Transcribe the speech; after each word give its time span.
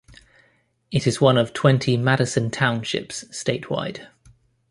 It 0.89 1.05
is 1.05 1.21
one 1.21 1.37
of 1.37 1.53
twenty 1.53 1.95
Madison 1.95 2.49
Townships 2.49 3.23
statewide. 3.25 4.07